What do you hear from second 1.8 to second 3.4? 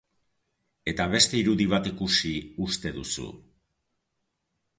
ikusi uste duzu...